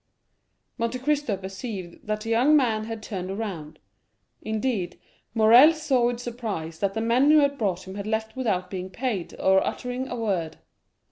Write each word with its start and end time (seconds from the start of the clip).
Monte 0.79 0.97
Cristo 0.97 1.37
perceived 1.37 2.07
that 2.07 2.21
the 2.21 2.31
young 2.31 2.57
man 2.57 2.85
had 2.85 3.03
turned 3.03 3.29
around; 3.29 3.77
indeed, 4.41 4.99
Morrel 5.35 5.73
saw 5.75 6.07
with 6.07 6.19
surprise 6.19 6.79
that 6.79 6.95
the 6.95 7.01
men 7.01 7.29
who 7.29 7.37
had 7.37 7.55
brought 7.55 7.87
him 7.87 7.93
had 7.93 8.07
left 8.07 8.35
without 8.35 8.71
being 8.71 8.89
paid, 8.89 9.39
or 9.39 9.63
uttering 9.63 10.07
a 10.07 10.15
word. 10.15 10.57